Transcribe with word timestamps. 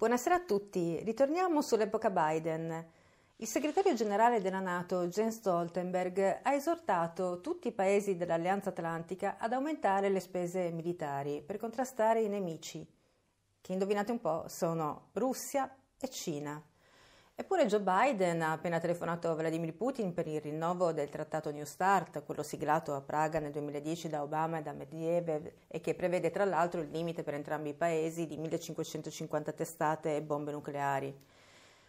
Buonasera 0.00 0.36
a 0.36 0.40
tutti, 0.40 0.98
ritorniamo 1.04 1.60
sull'epoca 1.60 2.08
Biden. 2.08 2.90
Il 3.36 3.46
segretario 3.46 3.92
generale 3.92 4.40
della 4.40 4.58
Nato, 4.58 5.06
Jens 5.08 5.36
Stoltenberg, 5.36 6.40
ha 6.42 6.54
esortato 6.54 7.42
tutti 7.42 7.68
i 7.68 7.72
paesi 7.72 8.16
dell'Alleanza 8.16 8.70
Atlantica 8.70 9.36
ad 9.38 9.52
aumentare 9.52 10.08
le 10.08 10.20
spese 10.20 10.70
militari 10.70 11.42
per 11.42 11.58
contrastare 11.58 12.22
i 12.22 12.30
nemici, 12.30 12.82
che 13.60 13.72
indovinate 13.74 14.10
un 14.10 14.22
po' 14.22 14.46
sono 14.48 15.10
Russia 15.12 15.70
e 15.98 16.08
Cina. 16.08 16.64
Eppure 17.40 17.64
Joe 17.64 17.80
Biden 17.80 18.42
ha 18.42 18.52
appena 18.52 18.78
telefonato 18.78 19.30
a 19.30 19.34
Vladimir 19.34 19.72
Putin 19.72 20.12
per 20.12 20.26
il 20.26 20.42
rinnovo 20.42 20.92
del 20.92 21.08
trattato 21.08 21.50
New 21.50 21.64
Start, 21.64 22.22
quello 22.24 22.42
siglato 22.42 22.92
a 22.92 23.00
Praga 23.00 23.38
nel 23.38 23.50
2010 23.50 24.10
da 24.10 24.22
Obama 24.22 24.58
e 24.58 24.62
da 24.62 24.74
Medvedev 24.74 25.50
e 25.66 25.80
che 25.80 25.94
prevede 25.94 26.30
tra 26.30 26.44
l'altro 26.44 26.82
il 26.82 26.90
limite 26.90 27.22
per 27.22 27.32
entrambi 27.32 27.70
i 27.70 27.74
paesi 27.74 28.26
di 28.26 28.36
1550 28.36 29.52
testate 29.52 30.16
e 30.16 30.20
bombe 30.20 30.52
nucleari. 30.52 31.18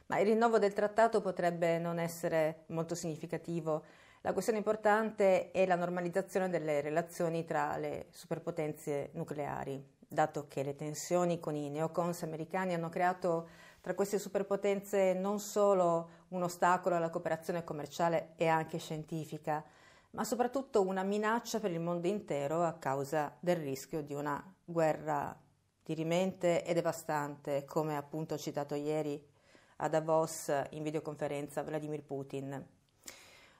Ma 0.05 0.20
il 0.20 0.27
rinnovo 0.27 0.58
del 0.58 0.72
trattato 0.72 1.20
potrebbe 1.20 1.77
non 1.80 1.99
essere 1.99 2.63
molto 2.68 2.96
significativo. 2.96 3.84
La 4.22 4.32
questione 4.32 4.60
importante 4.60 5.52
è 5.52 5.66
la 5.66 5.76
normalizzazione 5.76 6.48
delle 6.48 6.80
relazioni 6.80 7.44
tra 7.44 7.76
le 7.76 8.05
superpotenze 8.12 9.10
nucleari, 9.16 9.86
dato 10.08 10.46
che 10.48 10.63
le 10.63 10.77
tensioni 10.77 11.41
con 11.41 11.55
i 11.58 11.70
neocons 11.70 12.24
americani 12.24 12.74
hanno 12.74 12.88
creato 12.88 13.49
tra 13.81 13.95
queste 13.95 14.20
superpotenze 14.20 15.13
non 15.13 15.40
solo 15.40 16.09
un 16.30 16.44
ostacolo 16.44 16.95
alla 16.95 17.09
cooperazione 17.09 17.63
commerciale 17.63 18.34
e 18.35 18.48
anche 18.48 18.77
scientifica, 18.77 19.63
ma 20.12 20.23
soprattutto 20.23 20.82
una 20.82 21.04
minaccia 21.04 21.60
per 21.60 21.71
il 21.71 21.79
mondo 21.79 22.07
intero 22.07 22.63
a 22.63 22.73
causa 22.73 23.35
del 23.40 23.57
rischio 23.57 24.01
di 24.01 24.13
una 24.13 24.41
guerra 24.63 25.35
dirimente 25.84 26.63
e 26.63 26.73
devastante, 26.73 27.65
come 27.65 27.98
appunto 27.98 28.38
citato 28.38 28.76
ieri 28.76 29.21
a 29.77 29.88
Davos 29.90 30.51
in 30.71 30.84
videoconferenza 30.84 31.63
Vladimir 31.63 32.04
Putin. 32.04 32.68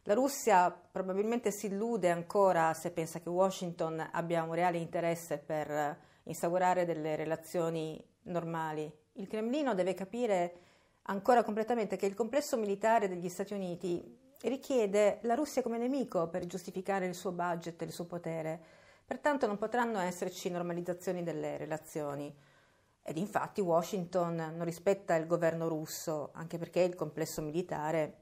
La 0.04 0.14
Russia 0.14 0.72
probabilmente 0.72 1.52
si 1.52 1.68
illude 1.68 2.10
ancora 2.10 2.74
se 2.74 2.92
pensa 2.92 3.20
che 3.20 3.30
Washington 3.30 4.10
abbia 4.12 4.44
un 4.44 4.54
reale 4.54 4.78
interesse 4.78 5.38
per 5.38 5.98
instaurare 6.24 6.86
delle 6.86 7.16
relazioni 7.16 8.04
normali 8.24 9.01
il 9.14 9.28
Cremlino 9.28 9.74
deve 9.74 9.94
capire 9.94 10.54
ancora 11.04 11.44
completamente 11.44 11.98
che 11.98 12.06
il 12.06 12.14
complesso 12.14 12.58
militare 12.58 13.10
degli 13.10 13.30
Stati 13.30 13.54
Uniti 13.54 14.20
richiede 14.44 15.20
la 15.24 15.36
Russia 15.36 15.62
come 15.62 15.78
nemico 15.78 16.28
per 16.28 16.46
giustificare 16.46 17.06
il 17.06 17.16
suo 17.16 17.32
budget 17.32 17.82
e 17.82 17.86
il 17.86 17.92
suo 17.92 18.06
potere. 18.06 18.60
Pertanto 19.06 19.46
non 19.48 19.58
potranno 19.58 20.00
esserci 20.00 20.50
normalizzazioni 20.50 21.24
delle 21.24 21.58
relazioni. 21.58 22.34
Ed 23.04 23.18
infatti 23.18 23.62
Washington 23.62 24.36
non 24.56 24.64
rispetta 24.64 25.16
il 25.16 25.28
governo 25.28 25.68
russo, 25.68 26.30
anche 26.34 26.58
perché 26.58 26.82
il 26.82 26.96
complesso 26.96 27.42
militare 27.42 28.20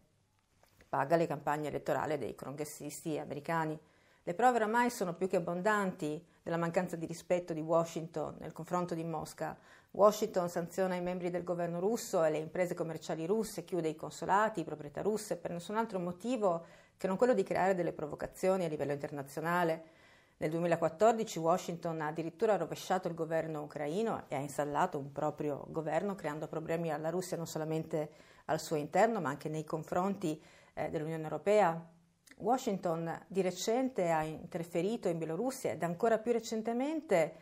paga 0.88 1.16
le 1.16 1.28
campagne 1.28 1.68
elettorali 1.68 2.18
dei 2.18 2.34
congressisti 2.34 3.18
americani. 3.20 3.80
Le 4.24 4.34
prove 4.34 4.56
oramai 4.56 4.90
sono 4.90 5.14
più 5.14 5.28
che 5.28 5.36
abbondanti 5.36 6.26
della 6.44 6.58
mancanza 6.58 6.96
di 6.96 7.06
rispetto 7.06 7.54
di 7.54 7.62
Washington 7.62 8.36
nel 8.40 8.52
confronto 8.52 8.96
di 8.96 9.04
Mosca. 9.04 9.58
Washington 9.92 10.50
sanziona 10.50 10.96
i 10.96 11.02
membri 11.02 11.30
del 11.30 11.44
governo 11.44 11.80
russo 11.80 12.24
e 12.24 12.30
le 12.30 12.38
imprese 12.38 12.76
commerciali 12.76 13.26
russe, 13.26 13.64
chiude 13.64 13.90
i 13.90 13.96
consolati, 13.96 14.64
proprietà 14.64 15.02
russe 15.02 15.38
per 15.38 15.52
nessun 15.52 15.78
altro 15.78 16.00
motivo 16.00 16.66
che 16.96 17.08
non 17.08 17.18
quello 17.18 17.34
di 17.34 17.44
creare 17.44 17.76
delle 17.76 17.94
provocazioni 17.94 18.66
a 18.66 18.68
livello 18.68 18.92
internazionale. 18.92 19.98
Nel 20.38 20.52
2014 20.52 21.40
Washington 21.40 22.02
ha 22.02 22.08
addirittura 22.08 22.56
rovesciato 22.56 23.08
il 23.08 23.14
governo 23.14 23.64
ucraino 23.64 24.24
e 24.30 24.36
ha 24.36 24.40
installato 24.40 24.98
un 24.98 25.12
proprio 25.12 25.66
governo 25.68 26.16
creando 26.16 26.48
problemi 26.48 26.92
alla 26.92 27.10
Russia 27.10 27.36
non 27.36 27.48
solamente 27.48 28.10
al 28.46 28.60
suo 28.60 28.78
interno 28.78 29.20
ma 29.20 29.30
anche 29.30 29.50
nei 29.50 29.66
confronti 29.66 30.42
eh, 30.74 30.90
dell'Unione 30.90 31.24
Europea, 31.24 31.78
Washington 32.40 33.26
di 33.28 33.42
recente 33.42 34.12
ha 34.12 34.24
interferito 34.24 35.10
in 35.10 35.18
Bielorussia 35.18 35.72
ed 35.72 35.84
ancora 35.84 36.20
più 36.20 36.32
recentemente 36.32 37.34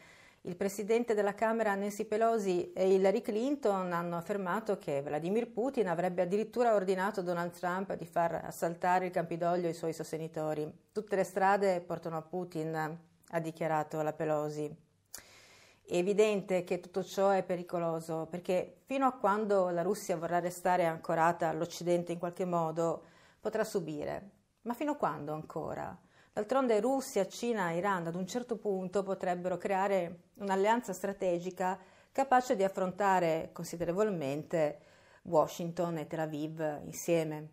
il 0.41 0.55
presidente 0.55 1.13
della 1.13 1.35
Camera 1.35 1.75
Nancy 1.75 2.05
Pelosi 2.05 2.71
e 2.73 2.93
Hillary 2.93 3.21
Clinton 3.21 3.91
hanno 3.91 4.17
affermato 4.17 4.77
che 4.77 5.01
Vladimir 5.01 5.51
Putin 5.51 5.87
avrebbe 5.87 6.21
addirittura 6.21 6.73
ordinato 6.73 7.19
a 7.19 7.23
Donald 7.23 7.51
Trump 7.51 7.93
di 7.95 8.05
far 8.05 8.41
assaltare 8.45 9.07
il 9.07 9.11
Campidoglio 9.11 9.67
ai 9.67 9.73
suoi 9.73 9.93
sostenitori. 9.93 10.71
Tutte 10.91 11.15
le 11.15 11.23
strade 11.23 11.81
portano 11.81 12.17
a 12.17 12.21
Putin, 12.21 12.99
ha 13.29 13.39
dichiarato 13.39 14.01
la 14.01 14.13
Pelosi. 14.13 14.73
È 15.85 15.95
evidente 15.95 16.63
che 16.63 16.79
tutto 16.79 17.03
ciò 17.03 17.29
è 17.29 17.43
pericoloso 17.43 18.25
perché 18.29 18.77
fino 18.85 19.05
a 19.05 19.13
quando 19.13 19.69
la 19.69 19.81
Russia 19.83 20.17
vorrà 20.17 20.39
restare 20.39 20.85
ancorata 20.85 21.49
all'Occidente 21.49 22.13
in 22.13 22.19
qualche 22.19 22.45
modo 22.45 23.03
potrà 23.39 23.63
subire 23.63 24.36
ma 24.67 24.73
fino 24.73 24.91
a 24.91 24.95
quando 24.95 25.31
ancora? 25.31 25.97
D'altronde 26.33 26.81
Russia, 26.81 27.25
Cina 27.25 27.71
e 27.71 27.77
Iran 27.77 28.05
ad 28.05 28.15
un 28.15 28.27
certo 28.27 28.57
punto 28.57 29.01
potrebbero 29.01 29.57
creare 29.57 30.23
un'alleanza 30.35 30.91
strategica 30.91 31.79
capace 32.11 32.55
di 32.55 32.63
affrontare 32.63 33.49
considerevolmente 33.53 34.79
Washington 35.23 35.99
e 35.99 36.07
Tel 36.07 36.19
Aviv 36.19 36.81
insieme. 36.83 37.49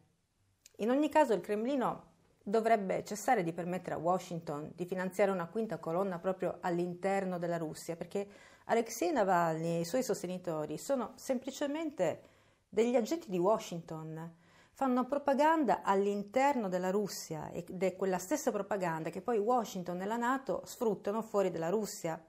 In 0.79 0.91
ogni 0.91 1.09
caso 1.09 1.33
il 1.35 1.41
Cremlino 1.41 2.13
dovrebbe 2.43 3.05
cessare 3.05 3.45
di 3.45 3.53
permettere 3.53 3.95
a 3.95 3.99
Washington 3.99 4.73
di 4.75 4.85
finanziare 4.85 5.31
una 5.31 5.47
quinta 5.47 5.79
colonna 5.79 6.19
proprio 6.19 6.59
all'interno 6.61 7.39
della 7.39 7.59
Russia, 7.59 7.95
perché 7.95 8.27
Alexei 8.65 9.13
Navalny 9.13 9.77
e 9.77 9.81
i 9.81 9.85
suoi 9.85 10.03
sostenitori 10.03 10.79
sono 10.79 11.13
semplicemente 11.15 12.23
degli 12.69 12.97
agenti 12.97 13.31
di 13.31 13.39
Washington 13.39 14.43
fanno 14.75 15.07
propaganda 15.07 15.83
all'interno 15.83 16.69
della 16.69 16.91
Russia 16.91 17.49
ed 17.51 17.81
è 17.81 17.95
quella 17.95 18.19
stessa 18.19 18.51
propaganda 18.51 19.09
che 19.09 19.21
poi 19.21 19.39
Washington 19.39 20.03
e 20.03 20.05
la 20.05 20.17
Nato 20.17 20.63
sfruttano 20.65 21.23
fuori 21.23 21.53
dalla 21.53 21.69
Russia. 21.69 22.21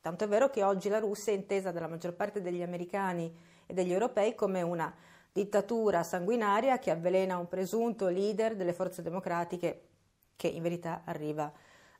Tanto 0.00 0.24
è 0.24 0.28
vero 0.28 0.50
che 0.50 0.64
oggi 0.64 0.88
la 0.88 0.98
Russia 0.98 1.32
è 1.32 1.36
intesa 1.36 1.70
dalla 1.70 1.86
maggior 1.86 2.14
parte 2.14 2.42
degli 2.42 2.60
americani 2.60 3.32
e 3.66 3.72
degli 3.72 3.92
europei 3.92 4.34
come 4.34 4.62
una 4.62 4.92
dittatura 5.32 6.02
sanguinaria 6.02 6.80
che 6.80 6.90
avvelena 6.90 7.38
un 7.38 7.46
presunto 7.46 8.08
leader 8.08 8.56
delle 8.56 8.72
forze 8.72 9.02
democratiche 9.02 9.88
che 10.34 10.48
in 10.48 10.62
verità 10.62 11.02
arriva, 11.04 11.52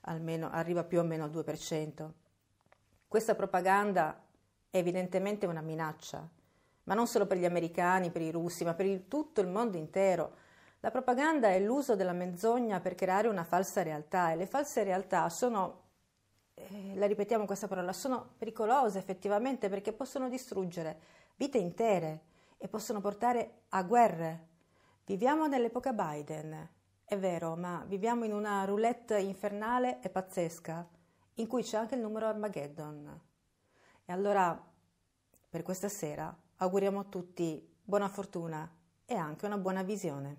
almeno, 0.03 0.51
arriva 0.51 0.83
più 0.83 0.99
o 0.99 1.05
meno 1.05 1.23
al 1.23 1.31
2%. 1.31 2.11
Questa 3.07 3.37
propaganda 3.37 4.21
è 4.69 4.79
evidentemente 4.79 5.47
una 5.47 5.61
minaccia 5.61 6.29
ma 6.87 6.95
non 6.95 7.07
solo 7.07 7.27
per 7.27 7.37
gli 7.37 7.45
americani, 7.45 8.11
per 8.11 8.23
i 8.23 8.31
russi, 8.31 8.65
ma 8.65 8.75
per 8.75 8.87
il, 8.87 9.09
tutto 9.09 9.41
il 9.41 9.49
mondo 9.49 9.77
intero. 9.77 10.45
La 10.81 10.91
propaganda 10.91 11.49
è 11.49 11.59
l'uso 11.59 11.97
della 11.97 12.13
menzogna 12.13 12.81
per 12.81 12.95
creare 12.95 13.29
una 13.29 13.45
falsa 13.45 13.83
realtà 13.83 14.31
e 14.31 14.37
le 14.37 14.47
false 14.47 14.85
realtà 14.85 15.29
sono, 15.29 15.83
eh, 16.55 16.95
la 16.95 17.07
ripetiamo 17.07 17.45
questa 17.45 17.67
parola, 17.67 17.93
sono 17.93 18.35
pericolose 18.39 18.99
effettivamente 18.99 19.69
perché 19.69 19.93
possono 19.93 20.29
distruggere 20.29 20.99
vite 21.37 21.59
intere 21.59 22.23
e 22.57 22.69
possono 22.69 23.01
portare 23.01 23.63
a 23.71 23.83
guerre. 23.83 24.49
Viviamo 25.05 25.47
nell'epoca 25.47 25.93
Biden, 25.93 26.69
è 27.05 27.19
vero, 27.19 27.57
ma 27.57 27.85
viviamo 27.87 28.25
in 28.25 28.33
una 28.33 28.65
roulette 28.65 29.19
infernale 29.19 30.01
e 30.01 30.09
pazzesca 30.09 30.89
in 31.35 31.47
cui 31.49 31.63
c'è 31.63 31.79
anche 31.79 31.97
il 31.97 32.01
numero 32.01 32.27
Armageddon. 32.27 33.21
E 34.05 34.13
allora, 34.13 34.57
per 35.49 35.63
questa 35.63 35.89
sera, 35.89 36.35
auguriamo 36.59 37.01
a 37.01 37.07
tutti 37.09 37.63
buona 37.83 38.09
fortuna 38.09 38.69
e 39.05 39.15
anche 39.15 39.47
una 39.47 39.59
buona 39.59 39.83
visione. 39.83 40.37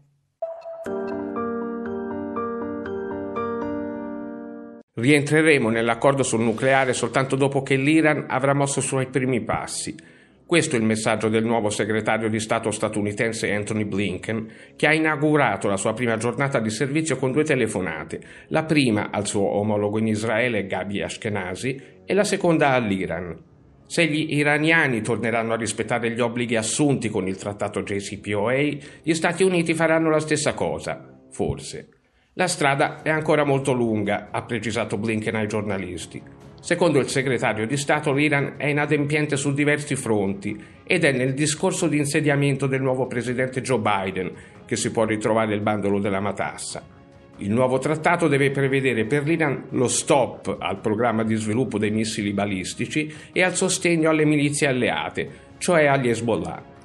Rientreremo 4.94 5.70
nell'accordo 5.70 6.24
sul 6.24 6.42
nucleare 6.42 6.94
soltanto 6.94 7.36
dopo 7.36 7.62
che 7.62 7.76
l'Iran 7.76 8.26
avrà 8.28 8.56
mosso 8.56 8.80
i 8.80 8.84
suoi 8.84 9.08
primi 9.08 9.44
passi. 9.44 9.96
Questo 10.44 10.76
è 10.76 10.80
il 10.80 10.86
messaggio 10.86 11.30
del 11.30 11.46
nuovo 11.46 11.70
segretario 11.70 12.30
di 12.30 12.40
Stato 12.40 12.72
statunitense 12.72 13.54
Anthony 13.54 13.84
Blinken, 13.84 14.52
che 14.76 14.88
ha 14.88 14.94
inaugurato 14.94 15.68
la 15.68 15.78
sua 15.78 15.94
prima 15.94 16.18
giornata 16.18 16.60
di 16.60 16.70
servizio 16.70 17.18
con 17.18 17.32
due 17.32 17.44
telefonate, 17.44 18.22
la 18.48 18.64
prima 18.64 19.10
al 19.12 19.28
suo 19.28 19.46
omologo 19.46 20.00
in 20.00 20.08
Israele 20.08 20.66
Gabi 20.66 21.04
Ashkenazi 21.04 21.82
e 22.06 22.14
la 22.14 22.24
seconda 22.24 22.70
all'Iran. 22.70 23.47
Se 23.90 24.06
gli 24.06 24.36
iraniani 24.36 25.02
torneranno 25.02 25.54
a 25.54 25.58
rispettare 25.58 26.12
gli 26.12 26.20
obblighi 26.20 26.58
assunti 26.58 27.08
con 27.08 27.26
il 27.26 27.38
trattato 27.38 27.84
JCPOA, 27.84 28.54
gli 29.02 29.14
Stati 29.14 29.44
Uniti 29.44 29.74
faranno 29.74 30.10
la 30.10 30.20
stessa 30.20 30.54
cosa, 30.54 31.20
forse. 31.32 31.90
La 32.34 32.48
strada 32.48 33.02
è 33.02 33.10
ancora 33.10 33.46
molto 33.46 33.72
lunga, 33.72 34.28
ha 34.30 34.44
precisato 34.44 34.98
Blinken 34.98 35.36
ai 35.36 35.48
giornalisti. 35.48 36.22
Secondo 36.60 37.00
il 37.00 37.08
segretario 37.08 37.66
di 37.66 37.78
Stato, 37.78 38.12
l'Iran 38.12 38.56
è 38.58 38.68
inadempiente 38.68 39.38
su 39.38 39.54
diversi 39.54 39.96
fronti 39.96 40.62
ed 40.84 41.06
è 41.06 41.14
nel 41.14 41.34
discorso 41.34 41.88
di 41.88 41.98
insediamento 41.98 42.68
del 42.68 42.82
nuovo 42.82 43.08
presidente 43.08 43.62
Joe 43.62 43.80
Biden 43.80 44.34
che 44.66 44.76
si 44.76 44.92
può 44.92 45.06
ritrovare 45.06 45.56
il 45.56 45.62
bandolo 45.62 46.00
della 46.00 46.20
matassa. 46.20 46.97
Il 47.40 47.52
nuovo 47.52 47.78
trattato 47.78 48.28
deve 48.28 48.50
prevedere 48.50 49.06
per 49.06 49.24
l'Iran 49.24 49.66
lo 49.72 49.88
stop 49.88 50.58
al 50.60 50.80
programma 50.80 51.24
di 51.24 51.36
sviluppo 51.36 51.78
dei 51.78 51.92
missili 51.92 52.34
balistici 52.34 53.14
e 53.32 53.44
al 53.44 53.56
sostegno 53.56 54.10
alle 54.10 54.26
milizie 54.26 54.68
alleate, 54.68 55.30
cioè 55.60 55.86
agli 55.86 56.10
Hezbollah. 56.10 56.76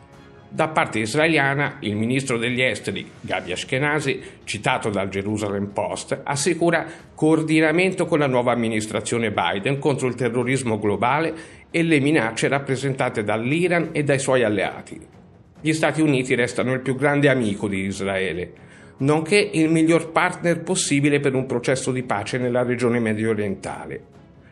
Da 0.51 0.69
parte 0.69 0.99
israeliana, 0.99 1.79
il 1.81 1.97
ministro 1.97 2.37
degli 2.37 2.61
esteri, 2.61 3.11
Gabi 3.23 3.53
Ashkenazi, 3.53 4.21
citato 4.45 4.91
dal 4.91 5.09
Jerusalem 5.09 5.69
Post, 5.69 6.21
assicura 6.23 6.85
coordinamento 7.15 8.05
con 8.05 8.19
la 8.19 8.27
nuova 8.27 8.53
amministrazione 8.53 9.33
Biden 9.33 9.79
contro 9.79 10.07
il 10.09 10.15
terrorismo 10.15 10.79
globale 10.79 11.35
e 11.71 11.83
le 11.83 12.01
minacce 12.01 12.49
rappresentate 12.49 13.25
dall'Iran 13.25 13.89
e 13.93 14.05
dai 14.05 14.19
suoi 14.19 14.43
alleati. 14.43 15.01
Gli 15.63 15.73
Stati 15.73 16.03
Uniti 16.03 16.35
restano 16.35 16.75
il 16.75 16.81
più 16.81 16.97
grande 16.97 17.31
amico 17.31 17.67
di 17.67 17.87
Israele, 17.87 18.53
nonché 19.03 19.37
il 19.37 19.69
miglior 19.69 20.11
partner 20.11 20.63
possibile 20.63 21.21
per 21.21 21.35
un 21.35 21.47
processo 21.47 21.91
di 21.93 22.03
pace 22.03 22.39
nella 22.39 22.63
regione 22.63 23.01
medio 23.01 23.31
orientale, 23.31 24.01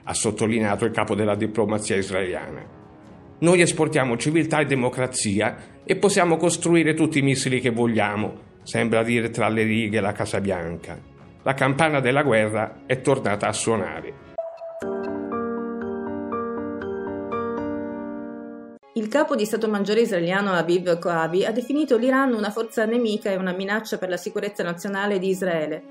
ha 0.05 0.15
sottolineato 0.15 0.85
il 0.85 0.93
capo 0.93 1.15
della 1.15 1.37
diplomazia 1.37 1.97
israeliana. 1.97 2.79
Noi 3.39 3.61
esportiamo 3.61 4.17
civiltà 4.17 4.61
e 4.61 4.67
democrazia 4.67 5.79
e 5.85 5.97
possiamo 5.97 6.37
costruire 6.37 6.95
tutti 6.95 7.21
i 7.21 7.23
missili 7.23 7.61
che 7.61 7.71
vogliamo, 7.71 8.49
sembra 8.63 9.03
dire 9.03 9.31
tra 9.31 9.49
le 9.49 9.63
righe 9.63 10.01
la 10.01 10.13
Casa 10.13 10.41
Bianca. 10.41 10.99
La 11.43 11.55
campana 11.55 12.01
della 12.01 12.23
guerra 12.23 12.83
è 12.87 13.01
tornata 13.01 13.47
a 13.47 13.53
suonare. 13.53 14.30
Capo 19.11 19.35
di 19.35 19.45
Stato 19.45 19.69
Maggiore 19.69 20.03
israeliano 20.03 20.53
Aviv 20.53 21.01
Koavi 21.01 21.45
ha 21.45 21.51
definito 21.51 21.97
l'Iran 21.97 22.33
una 22.33 22.53
forza 22.53 22.85
nemica 22.85 23.29
e 23.29 23.35
una 23.35 23.51
minaccia 23.51 23.99
per 23.99 24.09
la 24.09 24.17
sicurezza 24.17 24.63
nazionale 24.63 25.19
di 25.19 25.29
Israele 25.29 25.83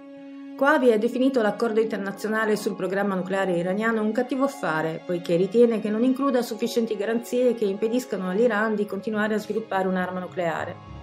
Coavi 0.55 0.93
ha 0.93 0.97
definito 0.97 1.41
l'accordo 1.41 1.81
internazionale 1.81 2.55
sul 2.55 2.77
programma 2.77 3.15
nucleare 3.15 3.57
iraniano 3.57 4.01
un 4.01 4.13
cattivo 4.13 4.45
affare, 4.45 5.01
poiché 5.05 5.35
ritiene 5.35 5.81
che 5.81 5.89
non 5.89 6.03
includa 6.03 6.41
sufficienti 6.41 6.95
garanzie 6.95 7.55
che 7.55 7.65
impediscano 7.65 8.29
all'Iran 8.29 8.75
di 8.75 8.85
continuare 8.85 9.35
a 9.35 9.39
sviluppare 9.39 9.87
un'arma 9.87 10.19
nucleare. 10.19 10.98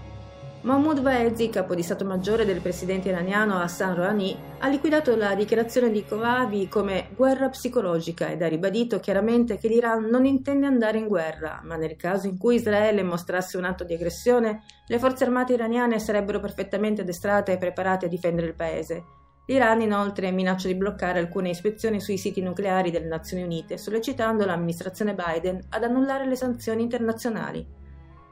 Mahmoud 0.66 1.00
Vaezi, 1.00 1.48
capo 1.48 1.76
di 1.76 1.82
Stato 1.84 2.04
Maggiore 2.04 2.44
del 2.44 2.60
presidente 2.60 3.08
iraniano 3.08 3.60
Hassan 3.60 3.94
Rouhani, 3.94 4.36
ha 4.58 4.66
liquidato 4.66 5.14
la 5.14 5.36
dichiarazione 5.36 5.92
di 5.92 6.04
Kovavi 6.04 6.66
come 6.66 7.10
guerra 7.14 7.48
psicologica 7.50 8.30
ed 8.30 8.42
ha 8.42 8.48
ribadito 8.48 8.98
chiaramente 8.98 9.58
che 9.58 9.68
l'Iran 9.68 10.06
non 10.06 10.24
intende 10.24 10.66
andare 10.66 10.98
in 10.98 11.06
guerra, 11.06 11.60
ma 11.62 11.76
nel 11.76 11.94
caso 11.94 12.26
in 12.26 12.36
cui 12.36 12.56
Israele 12.56 13.04
mostrasse 13.04 13.56
un 13.56 13.62
atto 13.62 13.84
di 13.84 13.94
aggressione, 13.94 14.64
le 14.88 14.98
forze 14.98 15.22
armate 15.22 15.52
iraniane 15.52 16.00
sarebbero 16.00 16.40
perfettamente 16.40 17.02
addestrate 17.02 17.52
e 17.52 17.58
preparate 17.58 18.06
a 18.06 18.08
difendere 18.08 18.48
il 18.48 18.56
paese 18.56 19.04
L'Iran 19.48 19.80
inoltre 19.80 20.32
minaccia 20.32 20.66
di 20.66 20.74
bloccare 20.74 21.20
alcune 21.20 21.50
ispezioni 21.50 22.00
sui 22.00 22.18
siti 22.18 22.42
nucleari 22.42 22.90
delle 22.90 23.06
Nazioni 23.06 23.44
Unite, 23.44 23.78
sollecitando 23.78 24.44
l'amministrazione 24.44 25.14
Biden 25.14 25.60
ad 25.68 25.84
annullare 25.84 26.26
le 26.26 26.34
sanzioni 26.34 26.82
internazionali. 26.82 27.64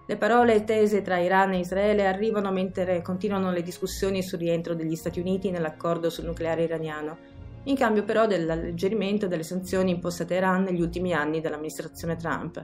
Le 0.06 0.16
parole 0.18 0.64
tese 0.64 1.00
tra 1.00 1.18
Iran 1.18 1.54
e 1.54 1.60
Israele 1.60 2.06
arrivano 2.06 2.52
mentre 2.52 3.00
continuano 3.00 3.50
le 3.50 3.62
discussioni 3.62 4.22
sul 4.22 4.38
rientro 4.38 4.74
degli 4.74 4.96
Stati 4.96 5.18
Uniti 5.18 5.50
nell'accordo 5.50 6.10
sul 6.10 6.26
nucleare 6.26 6.64
iraniano, 6.64 7.16
in 7.64 7.74
cambio 7.74 8.04
però 8.04 8.26
dell'alleggerimento 8.26 9.28
delle 9.28 9.42
sanzioni 9.42 9.92
imposte 9.92 10.24
a 10.24 10.26
Teheran 10.26 10.64
negli 10.64 10.82
ultimi 10.82 11.14
anni 11.14 11.40
dall'amministrazione 11.40 12.16
Trump. 12.16 12.62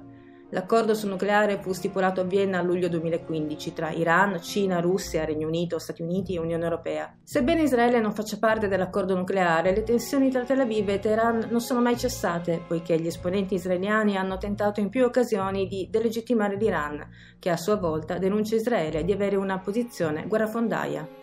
L'accordo 0.51 0.95
sul 0.95 1.11
nucleare 1.11 1.61
fu 1.61 1.73
stipulato 1.73 2.21
a 2.21 2.25
Vienna 2.25 2.59
a 2.59 2.63
luglio 2.63 2.89
2015 2.89 3.73
tra 3.73 3.91
Iran, 3.91 4.41
Cina, 4.43 4.81
Russia, 4.81 5.25
Regno 5.25 5.47
Unito, 5.47 5.79
Stati 5.79 6.03
Uniti 6.03 6.35
e 6.35 6.41
Unione 6.41 6.65
Europea. 6.65 7.15
Sebbene 7.23 7.63
Israele 7.63 8.01
non 8.01 8.13
faccia 8.13 8.37
parte 8.39 8.67
dell'accordo 8.67 9.15
nucleare, 9.17 9.73
le 9.73 9.83
tensioni 9.83 10.31
tra 10.31 10.45
Tel 10.45 10.61
Aviv 10.61 10.89
e 10.89 10.99
Teheran 10.99 11.47
non 11.51 11.61
sono 11.61 11.81
mai 11.81 11.97
cessate, 11.97 12.63
poiché 12.67 13.01
gli 13.01 13.07
esponenti 13.07 13.55
israeliani 13.55 14.17
hanno 14.17 14.39
tentato 14.39 14.81
in 14.81 14.89
più 14.89 15.05
occasioni 15.05 15.67
di 15.67 15.89
delegittimare 15.91 16.57
l'Iran, 16.57 17.09
che 17.39 17.51
a 17.51 17.57
sua 17.57 17.77
volta 17.77 18.19
denuncia 18.19 18.57
Israele 18.57 19.05
di 19.05 19.13
avere 19.13 19.37
una 19.37 19.59
posizione 19.59 20.27
guerrafondaia. 20.27 21.19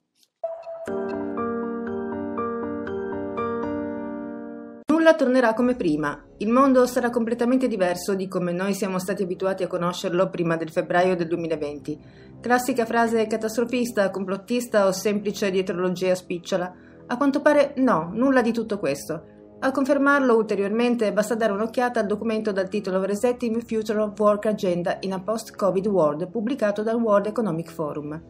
nulla 5.07 5.15
tornerà 5.15 5.53
come 5.53 5.75
prima. 5.75 6.26
Il 6.39 6.49
mondo 6.49 6.85
sarà 6.85 7.09
completamente 7.09 7.67
diverso 7.67 8.13
di 8.13 8.27
come 8.27 8.51
noi 8.51 8.75
siamo 8.75 8.99
stati 8.99 9.23
abituati 9.23 9.63
a 9.63 9.67
conoscerlo 9.67 10.29
prima 10.29 10.55
del 10.55 10.69
febbraio 10.69 11.15
del 11.15 11.27
2020. 11.27 11.99
Classica 12.39 12.85
frase 12.85 13.25
catastrofista, 13.25 14.11
complottista 14.11 14.85
o 14.85 14.91
semplice 14.91 15.49
dietrologia 15.49 16.13
spicciola? 16.13 16.71
A 17.07 17.17
quanto 17.17 17.41
pare 17.41 17.73
no, 17.77 18.11
nulla 18.13 18.41
di 18.41 18.53
tutto 18.53 18.77
questo. 18.77 19.23
A 19.61 19.71
confermarlo 19.71 20.35
ulteriormente 20.35 21.11
basta 21.11 21.33
dare 21.33 21.53
un'occhiata 21.53 22.01
al 22.01 22.05
documento 22.05 22.51
dal 22.51 22.69
titolo 22.69 23.03
Resetting 23.03 23.65
Future 23.65 23.99
of 23.99 24.19
Work 24.19 24.45
Agenda 24.45 24.97
in 24.99 25.13
a 25.13 25.19
Post-Covid 25.19 25.87
World 25.87 26.29
pubblicato 26.29 26.83
dal 26.83 27.01
World 27.01 27.25
Economic 27.25 27.71
Forum. 27.71 28.21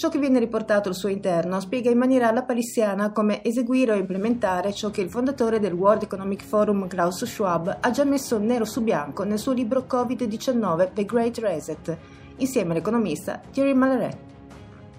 Ciò 0.00 0.08
che 0.08 0.18
viene 0.18 0.38
riportato 0.38 0.88
al 0.88 0.94
suo 0.94 1.10
interno 1.10 1.60
spiega 1.60 1.90
in 1.90 1.98
maniera 1.98 2.32
lapalissiana 2.32 3.12
come 3.12 3.44
eseguire 3.44 3.92
o 3.92 3.96
implementare 3.96 4.72
ciò 4.72 4.88
che 4.88 5.02
il 5.02 5.10
fondatore 5.10 5.60
del 5.60 5.74
World 5.74 6.04
Economic 6.04 6.42
Forum 6.42 6.86
Klaus 6.86 7.22
Schwab 7.26 7.76
ha 7.82 7.90
già 7.90 8.04
messo 8.04 8.38
nero 8.38 8.64
su 8.64 8.80
bianco 8.80 9.24
nel 9.24 9.38
suo 9.38 9.52
libro 9.52 9.84
Covid-19 9.86 10.94
The 10.94 11.04
Great 11.04 11.36
Reset, 11.36 11.98
insieme 12.36 12.70
all'economista 12.72 13.42
Thierry 13.52 13.74
Malleret. 13.74 14.16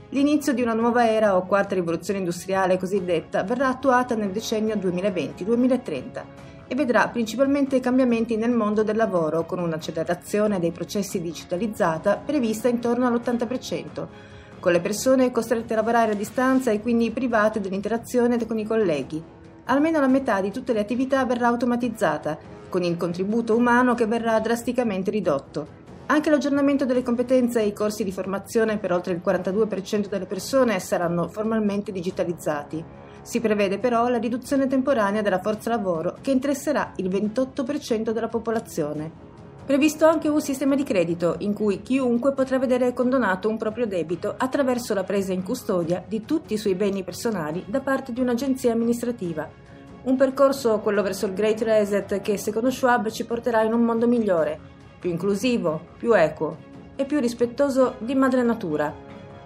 L'inizio 0.10 0.54
di 0.54 0.62
una 0.62 0.76
nuova 0.76 1.10
era 1.10 1.36
o 1.36 1.48
quarta 1.48 1.74
rivoluzione 1.74 2.20
industriale 2.20 2.78
cosiddetta 2.78 3.42
verrà 3.42 3.70
attuata 3.70 4.14
nel 4.14 4.30
decennio 4.30 4.76
2020-2030 4.76 6.24
e 6.68 6.76
vedrà 6.76 7.08
principalmente 7.08 7.80
cambiamenti 7.80 8.38
nel 8.38 8.52
mondo 8.52 8.84
del 8.84 8.98
lavoro 8.98 9.48
con 9.48 9.58
un'accelerazione 9.58 10.60
dei 10.60 10.72
processi 10.72 11.20
digitalizzata 11.20 12.18
prevista 12.18 12.68
intorno 12.68 13.08
all'80%, 13.08 14.30
con 14.62 14.72
le 14.72 14.80
persone 14.80 15.32
costrette 15.32 15.74
a 15.74 15.78
lavorare 15.78 16.12
a 16.12 16.16
distanza 16.16 16.70
e 16.70 16.82
quindi 16.82 17.10
private 17.10 17.60
dell'interazione 17.60 18.46
con 18.46 18.60
i 18.60 18.64
colleghi. 18.64 19.22
Almeno 19.66 20.00
la 20.00 20.08
metà 20.08 20.40
di 20.40 20.52
tutte 20.52 20.72
le 20.72 20.80
attività 20.80 21.26
verrà 21.26 21.48
automatizzata, 21.48 22.38
con 22.70 22.84
il 22.84 22.96
contributo 22.96 23.56
umano 23.56 23.96
che 23.96 24.06
verrà 24.06 24.40
drasticamente 24.40 25.10
ridotto. 25.10 25.80
Anche 26.06 26.30
l'aggiornamento 26.30 26.86
delle 26.86 27.02
competenze 27.02 27.62
e 27.62 27.68
i 27.68 27.74
corsi 27.74 28.04
di 28.04 28.12
formazione 28.12 28.78
per 28.78 28.94
oltre 28.94 29.14
il 29.14 29.22
42% 29.26 30.08
delle 30.08 30.28
persone 30.28 30.80
saranno 30.80 31.28
formalmente 31.28 31.92
digitalizzati. 31.92 32.84
Si 33.24 33.40
prevede 33.40 33.80
però 33.80 34.10
la 34.10 34.20
riduzione 34.20 34.68
temporanea 34.68 35.24
della 35.24 35.40
forza 35.40 35.72
lavoro 35.72 36.18
che 36.22 36.30
interesserà 36.30 36.92
il 36.98 37.10
28% 37.10 38.12
della 38.12 38.28
popolazione. 38.28 39.31
Previsto 39.72 40.06
anche 40.06 40.28
un 40.28 40.42
sistema 40.42 40.76
di 40.76 40.84
credito 40.84 41.36
in 41.38 41.54
cui 41.54 41.82
chiunque 41.82 42.34
potrà 42.34 42.60
vedere 42.60 42.92
condonato 42.92 43.48
un 43.48 43.56
proprio 43.56 43.88
debito 43.88 44.36
attraverso 44.38 44.94
la 44.94 45.06
presa 45.06 45.32
in 45.32 45.44
custodia 45.44 46.04
di 46.06 46.26
tutti 46.26 46.56
i 46.56 46.58
suoi 46.58 46.76
beni 46.76 47.06
personali 47.06 47.64
da 47.66 47.80
parte 47.80 48.12
di 48.12 48.20
un'agenzia 48.20 48.74
amministrativa. 48.74 49.50
Un 50.04 50.18
percorso, 50.18 50.80
quello 50.80 51.02
verso 51.02 51.26
il 51.26 51.34
Great 51.34 51.62
Reset, 51.62 52.20
che 52.20 52.36
secondo 52.36 52.70
Schwab 52.70 53.10
ci 53.12 53.26
porterà 53.26 53.62
in 53.62 53.72
un 53.72 53.84
mondo 53.84 54.10
migliore, 54.10 54.60
più 55.00 55.10
inclusivo, 55.10 55.80
più 55.98 56.12
equo 56.18 56.58
e 56.98 57.06
più 57.06 57.22
rispettoso 57.22 57.96
di 58.00 58.14
madre 58.14 58.44
natura. 58.44 58.94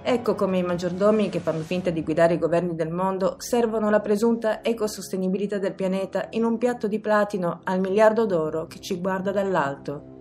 Ecco 0.01 0.33
come 0.33 0.57
i 0.57 0.63
maggiordomi 0.63 1.29
che 1.29 1.39
fanno 1.39 1.61
finta 1.61 1.91
di 1.91 2.01
guidare 2.01 2.33
i 2.33 2.39
governi 2.39 2.73
del 2.73 2.89
mondo 2.89 3.35
servono 3.37 3.91
la 3.91 3.99
presunta 3.99 4.63
ecosostenibilità 4.63 5.59
del 5.59 5.75
pianeta 5.75 6.29
in 6.31 6.45
un 6.45 6.57
piatto 6.57 6.87
di 6.87 6.99
platino 6.99 7.59
al 7.63 7.79
miliardo 7.79 8.25
d'oro 8.25 8.65
che 8.65 8.79
ci 8.79 8.99
guarda 8.99 9.31
dall'alto. 9.31 10.13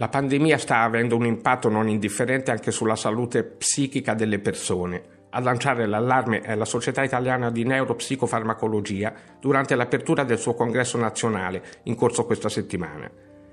La 0.00 0.08
pandemia 0.08 0.58
sta 0.58 0.82
avendo 0.82 1.16
un 1.16 1.26
impatto 1.26 1.68
non 1.68 1.88
indifferente 1.88 2.52
anche 2.52 2.70
sulla 2.70 2.94
salute 2.94 3.42
psichica 3.42 4.14
delle 4.14 4.38
persone. 4.38 5.02
A 5.30 5.40
lanciare 5.40 5.86
l'allarme 5.86 6.38
è 6.38 6.54
la 6.54 6.64
Società 6.64 7.02
Italiana 7.02 7.50
di 7.50 7.64
Neuropsicofarmacologia 7.64 9.12
durante 9.40 9.74
l'apertura 9.74 10.22
del 10.22 10.38
suo 10.38 10.54
congresso 10.54 10.98
nazionale 10.98 11.64
in 11.84 11.96
corso 11.96 12.26
questa 12.26 12.48
settimana. 12.48 13.10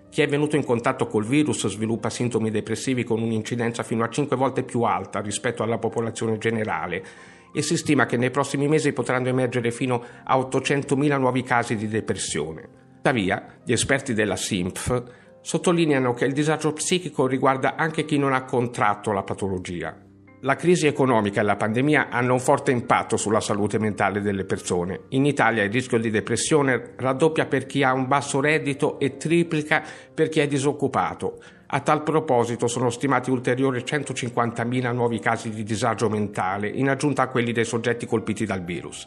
Chi 0.08 0.22
è 0.22 0.28
venuto 0.28 0.56
in 0.56 0.64
contatto 0.64 1.08
col 1.08 1.26
virus 1.26 1.66
sviluppa 1.68 2.12
sintomi 2.12 2.52
depressivi 2.52 3.04
con 3.04 3.24
un'incidenza 3.24 3.82
fino 3.82 4.04
a 4.04 4.10
5 4.10 4.38
volte 4.38 4.62
più 4.62 4.84
alta 4.84 5.22
rispetto 5.22 5.64
alla 5.64 5.80
popolazione 5.80 6.38
generale 6.38 7.04
e 7.52 7.64
si 7.64 7.76
stima 7.76 8.06
che 8.06 8.18
nei 8.18 8.30
prossimi 8.30 8.68
mesi 8.68 8.94
potranno 8.94 9.30
emergere 9.30 9.72
fino 9.72 10.00
a 10.24 10.38
800.000 10.38 11.18
nuovi 11.18 11.42
casi 11.42 11.76
di 11.76 11.88
depressione. 11.88 12.84
Tuttavia, 12.98 13.62
gli 13.64 13.72
esperti 13.72 14.14
della 14.14 14.36
SIMPF 14.36 15.24
sottolineano 15.46 16.16
che 16.16 16.26
il 16.26 16.34
disagio 16.34 16.74
psichico 16.74 17.28
riguarda 17.28 17.76
anche 17.76 18.04
chi 18.04 18.18
non 18.18 18.34
ha 18.34 18.46
contratto 18.46 19.12
la 19.12 19.22
patologia. 19.22 19.96
La 20.42 20.56
crisi 20.56 20.88
economica 20.88 21.42
e 21.42 21.44
la 21.44 21.56
pandemia 21.56 22.10
hanno 22.10 22.34
un 22.34 22.40
forte 22.40 22.72
impatto 22.72 23.16
sulla 23.16 23.40
salute 23.40 23.78
mentale 23.78 24.22
delle 24.22 24.44
persone. 24.44 25.02
In 25.10 25.24
Italia 25.24 25.62
il 25.62 25.72
rischio 25.72 26.00
di 26.00 26.10
depressione 26.10 26.94
raddoppia 26.96 27.46
per 27.46 27.68
chi 27.68 27.84
ha 27.84 27.94
un 27.94 28.08
basso 28.08 28.42
reddito 28.42 28.98
e 28.98 29.18
triplica 29.18 29.84
per 30.12 30.30
chi 30.30 30.40
è 30.40 30.48
disoccupato. 30.48 31.38
A 31.68 31.80
tal 31.80 32.02
proposito 32.02 32.66
sono 32.66 32.90
stimati 32.90 33.30
ulteriori 33.30 33.84
150.000 33.86 34.92
nuovi 34.94 35.20
casi 35.20 35.52
di 35.52 35.62
disagio 35.62 36.10
mentale, 36.10 36.70
in 36.70 36.90
aggiunta 36.90 37.22
a 37.22 37.28
quelli 37.28 37.52
dei 37.52 37.66
soggetti 37.66 38.08
colpiti 38.08 38.46
dal 38.46 38.64
virus. 38.64 39.06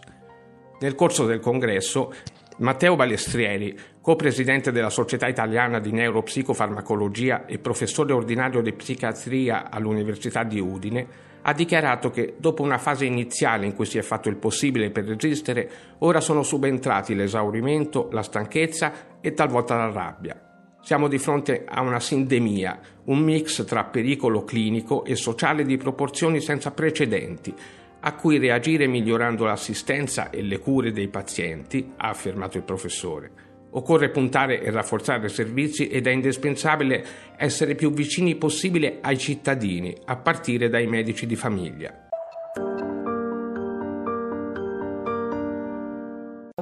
Nel 0.81 0.95
corso 0.95 1.27
del 1.27 1.41
congresso 1.41 2.13
Matteo 2.59 2.97
Balestrieri, 2.97 3.79
co-presidente 4.01 4.73
della 4.73 4.91
Società 4.91 5.29
Italiana 5.29 5.79
di 5.79 5.93
Neuropsicofarmacologia 5.93 7.47
e 7.47 7.59
professore 7.59 8.13
ordinario 8.13 8.63
di 8.63 8.73
psichiatria 8.73 9.71
all'Università 9.71 10.43
di 10.43 10.59
Udine, 10.59 11.07
ha 11.43 11.53
dichiarato 11.53 12.11
che 12.11 12.35
dopo 12.37 12.65
una 12.65 12.79
fase 12.79 13.05
iniziale 13.05 13.65
in 13.65 13.77
cui 13.77 13.87
si 13.87 13.97
è 13.97 14.03
fatto 14.03 14.29
il 14.29 14.39
possibile 14.39 14.91
per 14.91 15.05
resistere, 15.05 15.71
ora 15.99 16.21
sono 16.21 16.43
subentrati 16.43 17.15
l'esaurimento, 17.15 18.09
la 18.11 18.23
stanchezza 18.23 19.21
e 19.21 19.35
talvolta 19.35 19.77
la 19.77 19.93
rabbia. 19.93 20.77
Siamo 20.81 21.07
di 21.07 21.19
fronte 21.19 21.65
a 21.65 21.81
una 21.83 22.01
sindemia, 22.01 22.81
un 23.05 23.21
mix 23.21 23.65
tra 23.67 23.85
pericolo 23.85 24.43
clinico 24.43 25.05
e 25.05 25.15
sociale 25.15 25.65
di 25.65 25.77
proporzioni 25.77 26.41
senza 26.41 26.73
precedenti, 26.73 27.55
a 28.01 28.15
cui 28.15 28.39
reagire 28.39 28.87
migliorando 28.87 29.45
l'assistenza 29.45 30.31
e 30.31 30.43
le 30.43 30.59
cure 30.59 30.93
dei 30.93 31.09
pazienti, 31.09 31.93
ha 31.97 32.09
affermato 32.09 32.57
il 32.57 32.63
professore. 32.63 33.31
Occorre 33.71 34.11
puntare 34.11 34.63
e 34.63 34.71
rafforzare 34.71 35.27
i 35.27 35.31
servizi 35.31 35.89
ed 35.89 36.07
è 36.07 36.11
indispensabile 36.11 37.05
essere 37.37 37.75
più 37.75 37.91
vicini 37.93 38.35
possibile 38.37 38.99
ai 39.03 39.19
cittadini, 39.19 39.95
a 40.07 40.17
partire 40.17 40.69
dai 40.69 40.87
medici 40.87 41.27
di 41.27 41.37
famiglia. 41.37 42.07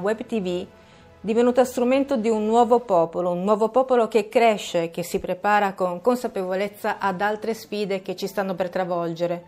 Web 0.01 0.25
TV 0.25 0.65
divenuta 1.19 1.65
strumento 1.65 2.15
di 2.15 2.29
un 2.29 2.45
nuovo 2.45 2.79
popolo, 2.81 3.31
un 3.31 3.43
nuovo 3.43 3.69
popolo 3.69 4.07
che 4.07 4.29
cresce, 4.29 4.89
che 4.89 5.03
si 5.03 5.19
prepara 5.19 5.73
con 5.73 6.01
consapevolezza 6.01 6.99
ad 6.99 7.21
altre 7.21 7.53
sfide 7.53 8.01
che 8.01 8.15
ci 8.15 8.27
stanno 8.27 8.53
per 8.55 8.69
travolgere, 8.69 9.43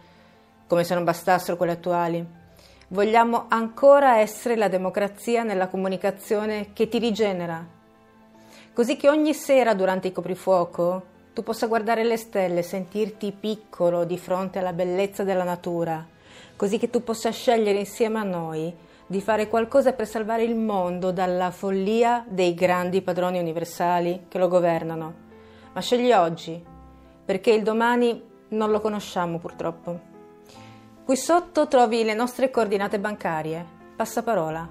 come 0.69 0.83
se 0.83 0.93
non 0.93 1.03
bastassero 1.03 1.57
quelle 1.57 1.71
attuali. 1.71 2.23
Vogliamo 2.89 3.45
ancora 3.47 4.19
essere 4.19 4.55
la 4.55 4.67
democrazia 4.67 5.41
nella 5.41 5.67
comunicazione 5.67 6.73
che 6.73 6.87
ti 6.87 6.99
rigenera, 6.99 7.65
così 8.71 8.95
che 8.95 9.09
ogni 9.09 9.33
sera 9.33 9.73
durante 9.73 10.07
il 10.07 10.13
coprifuoco 10.13 11.03
tu 11.33 11.41
possa 11.41 11.65
guardare 11.65 12.03
le 12.03 12.17
stelle, 12.17 12.61
sentirti 12.61 13.31
piccolo 13.31 14.03
di 14.03 14.17
fronte 14.19 14.59
alla 14.59 14.73
bellezza 14.73 15.23
della 15.23 15.43
natura, 15.43 16.05
così 16.55 16.77
che 16.77 16.91
tu 16.91 17.03
possa 17.03 17.31
scegliere 17.31 17.79
insieme 17.79 18.19
a 18.19 18.23
noi 18.23 18.71
di 19.07 19.21
fare 19.21 19.47
qualcosa 19.47 19.93
per 19.93 20.05
salvare 20.05 20.43
il 20.43 20.55
mondo 20.55 21.11
dalla 21.11 21.49
follia 21.49 22.23
dei 22.27 22.53
grandi 22.53 23.01
padroni 23.01 23.39
universali 23.39 24.25
che 24.27 24.37
lo 24.37 24.47
governano. 24.47 25.13
Ma 25.73 25.81
scegli 25.81 26.11
oggi, 26.11 26.63
perché 27.25 27.51
il 27.51 27.63
domani 27.63 28.21
non 28.49 28.69
lo 28.69 28.79
conosciamo 28.79 29.39
purtroppo. 29.39 30.08
Qui 31.09 31.17
sotto 31.17 31.67
trovi 31.67 32.03
le 32.03 32.13
nostre 32.13 32.51
coordinate 32.51 32.99
bancarie. 32.99 33.65
Passaparola. 33.95 34.69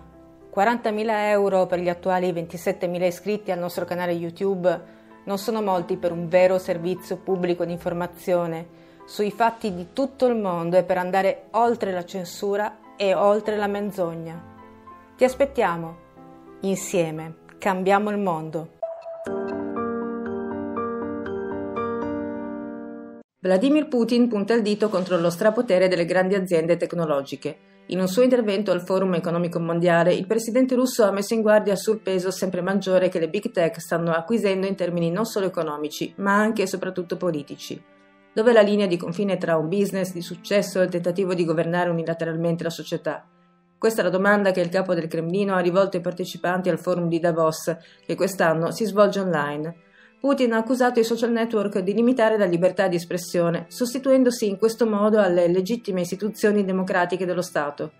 40.000 0.55 1.07
euro 1.31 1.67
per 1.67 1.81
gli 1.81 1.89
attuali 1.89 2.31
27.000 2.31 3.03
iscritti 3.03 3.51
al 3.51 3.59
nostro 3.59 3.85
canale 3.85 4.13
YouTube 4.13 4.81
non 5.25 5.37
sono 5.37 5.61
molti 5.61 5.97
per 5.97 6.13
un 6.13 6.29
vero 6.29 6.59
servizio 6.59 7.17
pubblico 7.17 7.65
di 7.65 7.73
informazione 7.73 8.69
sui 9.05 9.33
fatti 9.33 9.75
di 9.75 9.89
tutto 9.93 10.27
il 10.27 10.37
mondo 10.37 10.77
e 10.77 10.85
per 10.85 10.99
andare 10.99 11.47
oltre 11.55 11.91
la 11.91 12.05
censura 12.05 12.95
e 12.97 13.15
oltre 13.15 13.57
la 13.57 13.67
menzogna. 13.67 14.41
Ti 15.17 15.25
aspettiamo. 15.25 15.97
Insieme 16.61 17.35
cambiamo 17.59 18.11
il 18.11 18.19
mondo. 18.19 18.78
Vladimir 23.49 23.89
Putin 23.89 24.29
punta 24.29 24.53
il 24.53 24.61
dito 24.61 24.91
contro 24.91 25.17
lo 25.17 25.31
strapotere 25.31 25.89
delle 25.89 26.05
grandi 26.05 26.35
aziende 26.35 26.77
tecnologiche. 26.77 27.57
In 27.87 27.99
un 27.99 28.07
suo 28.07 28.21
intervento 28.21 28.73
al 28.73 28.83
Forum 28.83 29.15
economico 29.15 29.59
mondiale, 29.59 30.13
il 30.13 30.27
presidente 30.27 30.75
russo 30.75 31.05
ha 31.05 31.11
messo 31.13 31.33
in 31.33 31.41
guardia 31.41 31.75
sul 31.75 32.01
peso 32.01 32.31
sempre 32.31 32.61
maggiore 32.61 33.09
che 33.09 33.19
le 33.19 33.31
big 33.31 33.51
tech 33.51 33.81
stanno 33.81 34.13
acquisendo 34.13 34.67
in 34.67 34.75
termini 34.75 35.11
non 35.11 35.25
solo 35.25 35.47
economici, 35.47 36.13
ma 36.19 36.35
anche 36.35 36.65
e 36.65 36.67
soprattutto 36.67 37.17
politici. 37.17 37.83
Dov'è 38.35 38.53
la 38.53 38.61
linea 38.61 38.87
di 38.87 38.99
confine 38.99 39.39
tra 39.39 39.57
un 39.57 39.69
business 39.69 40.13
di 40.13 40.21
successo 40.21 40.83
e 40.83 40.85
il 40.85 40.91
tentativo 40.91 41.33
di 41.33 41.47
governare 41.47 41.89
unilateralmente 41.89 42.65
la 42.65 42.71
società? 42.71 43.27
Questa 43.79 44.03
è 44.03 44.05
la 44.05 44.11
domanda 44.11 44.51
che 44.51 44.61
il 44.61 44.69
capo 44.69 44.93
del 44.93 45.07
Cremlino 45.07 45.55
ha 45.55 45.61
rivolto 45.61 45.97
ai 45.97 46.03
partecipanti 46.03 46.69
al 46.69 46.79
forum 46.79 47.09
di 47.09 47.19
Davos, 47.19 47.75
che 48.05 48.15
quest'anno 48.15 48.73
si 48.73 48.85
svolge 48.85 49.21
online. 49.21 49.75
Putin 50.21 50.53
ha 50.53 50.57
accusato 50.57 50.99
i 50.99 51.05
social 51.05 51.31
network 51.31 51.79
di 51.79 51.95
limitare 51.95 52.37
la 52.37 52.45
libertà 52.45 52.89
di 52.89 52.97
espressione, 52.97 53.67
sostituendosi 53.69 54.49
in 54.49 54.59
questo 54.59 54.85
modo 54.85 55.21
alle 55.21 55.47
legittime 55.47 56.01
istituzioni 56.01 56.65
democratiche 56.65 57.25
dello 57.25 57.41
Stato. 57.41 57.93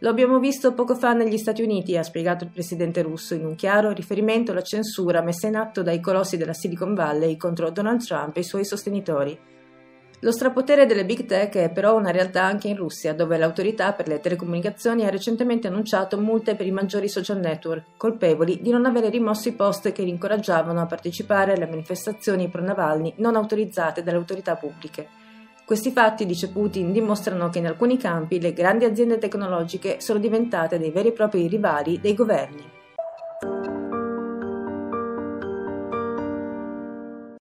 Lo 0.00 0.08
abbiamo 0.08 0.40
visto 0.40 0.72
poco 0.72 0.96
fa 0.96 1.12
negli 1.12 1.38
Stati 1.38 1.62
Uniti, 1.62 1.96
ha 1.96 2.02
spiegato 2.02 2.42
il 2.42 2.50
presidente 2.50 3.02
russo, 3.02 3.34
in 3.34 3.44
un 3.44 3.54
chiaro 3.54 3.92
riferimento 3.92 4.50
alla 4.50 4.62
censura 4.62 5.22
messa 5.22 5.46
in 5.46 5.56
atto 5.56 5.82
dai 5.82 6.00
colossi 6.00 6.36
della 6.36 6.54
Silicon 6.54 6.94
Valley 6.94 7.36
contro 7.36 7.70
Donald 7.70 8.04
Trump 8.04 8.36
e 8.36 8.40
i 8.40 8.44
suoi 8.44 8.64
sostenitori. 8.64 9.38
Lo 10.22 10.32
strapotere 10.32 10.84
delle 10.84 11.06
big 11.06 11.24
tech 11.24 11.56
è 11.56 11.70
però 11.70 11.96
una 11.96 12.10
realtà 12.10 12.44
anche 12.44 12.68
in 12.68 12.76
Russia, 12.76 13.14
dove 13.14 13.38
l'autorità 13.38 13.94
per 13.94 14.06
le 14.06 14.20
telecomunicazioni 14.20 15.06
ha 15.06 15.08
recentemente 15.08 15.68
annunciato 15.68 16.20
multe 16.20 16.56
per 16.56 16.66
i 16.66 16.70
maggiori 16.70 17.08
social 17.08 17.38
network, 17.38 17.96
colpevoli 17.96 18.60
di 18.60 18.68
non 18.68 18.84
avere 18.84 19.08
rimosso 19.08 19.48
i 19.48 19.52
post 19.52 19.90
che 19.92 20.02
li 20.02 20.10
incoraggiavano 20.10 20.78
a 20.78 20.84
partecipare 20.84 21.54
alle 21.54 21.66
manifestazioni 21.66 22.50
pro 22.50 22.60
Navalny 22.60 23.14
non 23.16 23.34
autorizzate 23.34 24.02
dalle 24.02 24.18
autorità 24.18 24.56
pubbliche. 24.56 25.08
Questi 25.64 25.90
fatti, 25.90 26.26
dice 26.26 26.50
Putin, 26.50 26.92
dimostrano 26.92 27.48
che 27.48 27.60
in 27.60 27.66
alcuni 27.66 27.96
campi 27.96 28.42
le 28.42 28.52
grandi 28.52 28.84
aziende 28.84 29.16
tecnologiche 29.16 30.02
sono 30.02 30.18
diventate 30.18 30.78
dei 30.78 30.90
veri 30.90 31.08
e 31.08 31.12
propri 31.12 31.46
rivali 31.46 31.98
dei 31.98 32.12
governi. 32.12 32.79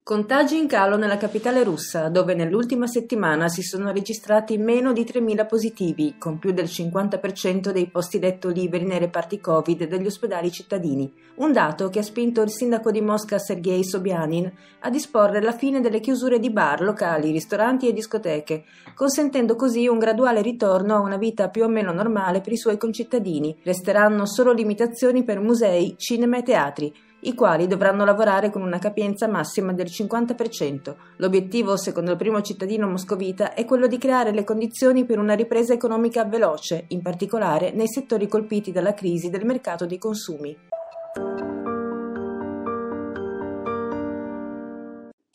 Contagi 0.07 0.57
in 0.57 0.69
calo 0.69 0.97
nella 0.97 1.17
capitale 1.17 1.65
russa, 1.65 2.09
dove 2.09 2.37
nell'ultima 2.37 2.87
settimana 2.87 3.49
si 3.49 3.63
sono 3.63 3.91
registrati 3.91 4.57
meno 4.57 4.93
di 4.93 5.03
3.000 5.03 5.49
positivi, 5.49 6.15
con 6.17 6.39
più 6.39 6.53
del 6.53 6.67
50% 6.67 7.71
dei 7.71 7.89
posti 7.89 8.21
letto 8.21 8.49
liberi 8.49 8.85
nei 8.85 9.01
reparti 9.01 9.41
Covid 9.41 9.89
degli 9.89 10.07
ospedali 10.07 10.53
cittadini. 10.53 11.13
Un 11.39 11.51
dato 11.51 11.89
che 11.89 11.99
ha 11.99 12.03
spinto 12.05 12.41
il 12.43 12.51
sindaco 12.51 12.93
di 12.93 13.01
Mosca 13.01 13.41
Sergei 13.41 13.83
Sobyanin 13.83 14.53
a 14.79 14.91
disporre 14.91 15.43
la 15.43 15.51
fine 15.51 15.81
delle 15.81 15.99
chiusure 15.99 16.39
di 16.39 16.53
bar, 16.53 16.83
locali, 16.83 17.33
ristoranti 17.33 17.89
e 17.89 17.93
discoteche, 17.93 18.63
consentendo 18.95 19.57
così 19.57 19.89
un 19.89 19.99
graduale 19.99 20.41
ritorno 20.41 20.95
a 20.95 21.01
una 21.01 21.17
vita 21.17 21.49
più 21.49 21.65
o 21.65 21.69
meno 21.69 21.93
normale 21.93 22.41
per 22.43 22.53
i 22.53 22.57
suoi 22.57 22.79
concittadini. 22.79 23.59
Resteranno 23.65 24.25
solo 24.25 24.53
limitazioni 24.53 25.25
per 25.25 25.41
musei, 25.41 25.97
cinema 25.99 26.37
e 26.37 26.43
teatri 26.45 26.95
i 27.27 27.35
quali 27.35 27.67
dovranno 27.67 28.05
lavorare 28.05 28.51
con 28.51 28.63
una 28.63 28.79
capienza 28.79 29.27
massima 29.27 29.73
del 29.73 29.87
50%. 29.87 30.95
L'obiettivo, 31.17 31.77
secondo 31.77 32.13
il 32.13 32.17
primo 32.17 32.41
cittadino 32.41 32.89
moscovita, 32.89 33.53
è 33.53 33.65
quello 33.65 33.87
di 33.87 33.99
creare 33.99 34.33
le 34.33 34.45
condizioni 34.45 35.05
per 35.05 35.19
una 35.19 35.35
ripresa 35.35 35.73
economica 35.73 36.25
veloce, 36.25 36.85
in 36.89 37.03
particolare 37.03 37.73
nei 37.73 37.89
settori 37.89 38.29
colpiti 38.29 38.71
dalla 38.71 38.95
crisi 38.95 39.29
del 39.29 39.45
mercato 39.45 39.87
dei 39.87 39.99
consumi. 39.99 40.57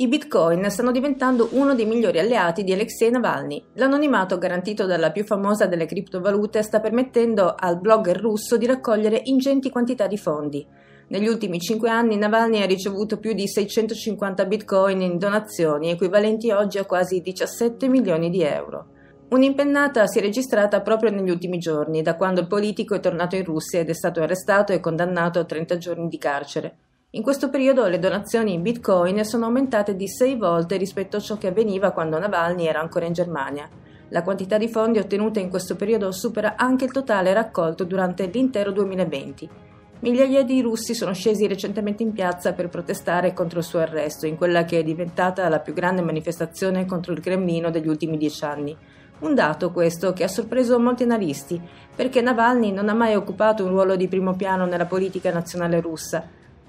I 0.02 0.08
bitcoin 0.08 0.68
stanno 0.72 0.92
diventando 0.92 1.50
uno 1.52 1.76
dei 1.76 1.86
migliori 1.86 2.18
alleati 2.18 2.64
di 2.64 2.74
Alexei 2.74 3.12
Navalny. 3.12 3.64
L'anonimato 3.74 4.40
garantito 4.40 4.88
dalla 4.88 5.12
più 5.12 5.24
famosa 5.24 5.68
delle 5.68 5.86
criptovalute 5.86 6.64
sta 6.64 6.80
permettendo 6.80 7.54
al 7.56 7.80
blogger 7.80 8.20
russo 8.20 8.58
di 8.58 8.66
raccogliere 8.66 9.22
ingenti 9.26 9.70
quantità 9.70 10.08
di 10.08 10.18
fondi. 10.18 10.66
Negli 11.12 11.28
ultimi 11.28 11.60
cinque 11.60 11.90
anni 11.90 12.16
Navalny 12.16 12.62
ha 12.62 12.66
ricevuto 12.66 13.20
più 13.20 13.34
di 13.34 13.46
650 13.46 14.46
bitcoin 14.46 15.02
in 15.02 15.18
donazioni, 15.18 15.90
equivalenti 15.90 16.52
oggi 16.52 16.78
a 16.78 16.86
quasi 16.86 17.20
17 17.20 17.90
milioni 17.90 18.30
di 18.30 18.42
euro. 18.44 18.86
Un'impennata 19.28 20.08
si 20.08 20.20
è 20.20 20.22
registrata 20.22 20.80
proprio 20.80 21.12
negli 21.12 21.30
ultimi 21.30 21.58
giorni, 21.58 22.02
da 22.02 22.16
quando 22.16 22.40
il 22.40 22.48
politico 22.48 22.96
è 22.96 23.02
tornato 23.02 23.36
in 23.36 23.44
Russia 23.44 23.82
ed 23.82 23.90
è 23.90 23.94
stato 23.94 24.22
arrestato 24.22 24.72
e 24.72 24.80
condannato 24.80 25.40
a 25.40 25.44
30 25.44 25.78
giorni 25.78 26.08
di 26.08 26.18
carcere. 26.18 26.76
In 27.10 27.24
questo 27.24 27.50
periodo 27.50 27.86
le 27.88 28.00
donazioni 28.00 28.54
in 28.54 28.62
bitcoin 28.62 29.26
sono 29.26 29.48
aumentate 29.48 29.98
di 29.98 30.08
6 30.08 30.38
volte 30.38 30.78
rispetto 30.78 31.18
a 31.18 31.20
ciò 31.20 31.38
che 31.38 31.48
avveniva 31.48 31.92
quando 31.92 32.20
Navalny 32.20 32.68
era 32.68 32.80
ancora 32.80 33.06
in 33.06 33.12
Germania. 33.12 33.68
La 34.12 34.24
quantità 34.24 34.58
di 34.58 34.70
fondi 34.70 35.00
ottenuta 35.00 35.42
in 35.42 35.50
questo 35.50 35.76
periodo 35.76 36.14
supera 36.14 36.56
anche 36.56 36.86
il 36.86 36.92
totale 36.94 37.34
raccolto 37.34 37.84
durante 37.84 38.28
l'intero 38.28 38.72
2020. 38.72 39.71
Migliaia 40.02 40.42
di 40.42 40.62
russi 40.62 40.96
sono 40.96 41.14
scesi 41.14 41.46
recentemente 41.46 42.02
in 42.02 42.12
piazza 42.12 42.54
per 42.54 42.70
protestare 42.70 43.34
contro 43.34 43.60
il 43.60 43.66
suo 43.66 43.78
arresto, 43.78 44.26
in 44.26 44.36
quella 44.36 44.66
che 44.66 44.80
è 44.80 44.84
diventata 44.84 45.48
la 45.48 45.60
più 45.60 45.74
grande 45.74 46.02
manifestazione 46.02 46.88
contro 46.88 47.14
il 47.14 47.20
Cremlino 47.20 47.70
degli 47.70 47.88
ultimi 47.88 48.18
dieci 48.18 48.44
anni. 48.44 48.76
Un 49.20 49.36
dato 49.36 49.72
questo 49.72 50.12
che 50.12 50.24
ha 50.24 50.28
sorpreso 50.28 50.80
molti 50.80 51.04
analisti, 51.04 51.62
perché 51.96 52.20
Navalny 52.20 52.72
non 52.72 52.90
ha 52.90 52.96
mai 52.96 53.14
occupato 53.14 53.64
un 53.64 53.70
ruolo 53.70 53.96
di 53.96 54.08
primo 54.08 54.36
piano 54.36 54.66
nella 54.66 54.88
politica 54.88 55.32
nazionale 55.32 55.80
russa. 55.80 56.28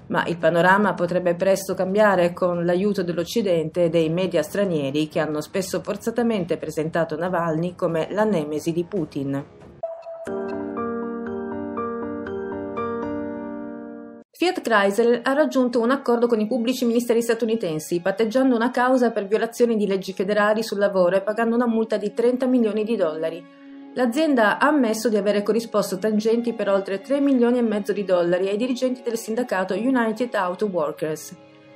Ma 0.09 0.23
il 0.27 0.37
panorama 0.37 0.93
potrebbe 0.93 1.33
presto 1.33 1.73
cambiare 1.73 2.33
con 2.33 2.63
l'aiuto 2.63 3.01
dell'Occidente 3.01 3.85
e 3.85 3.89
dei 3.89 4.09
media 4.09 4.43
stranieri 4.43 5.07
che 5.07 5.19
hanno 5.19 5.41
spesso 5.41 5.81
forzatamente 5.81 6.57
presentato 6.57 7.17
Navalny 7.17 7.73
come 7.73 8.09
la 8.11 8.25
nemesi 8.25 8.71
di 8.71 8.83
Putin. 8.83 9.62
Fiat 14.43 14.59
Chrysler 14.59 15.21
ha 15.23 15.31
raggiunto 15.31 15.79
un 15.79 15.89
accordo 15.89 16.27
con 16.27 16.37
i 16.37 16.47
pubblici 16.47 16.83
ministeri 16.83 17.21
statunitensi, 17.21 18.01
patteggiando 18.01 18.53
una 18.53 18.71
causa 18.71 19.11
per 19.11 19.25
violazione 19.25 19.77
di 19.77 19.87
leggi 19.87 20.11
federali 20.11 20.63
sul 20.63 20.79
lavoro 20.79 21.15
e 21.15 21.21
pagando 21.21 21.55
una 21.55 21.65
multa 21.65 21.95
di 21.95 22.13
30 22.13 22.45
milioni 22.47 22.83
di 22.83 22.97
dollari. 22.97 23.41
L'azienda 23.93 24.59
ha 24.59 24.67
ammesso 24.67 25.07
di 25.07 25.15
avere 25.15 25.43
corrisposto 25.43 25.97
tangenti 25.97 26.51
per 26.51 26.67
oltre 26.67 26.99
3 26.99 27.21
milioni 27.21 27.59
e 27.59 27.61
mezzo 27.61 27.93
di 27.93 28.03
dollari 28.03 28.49
ai 28.49 28.57
dirigenti 28.57 29.01
del 29.01 29.17
sindacato 29.17 29.75
United 29.75 30.35
Auto 30.35 30.65
Workers. 30.65 31.33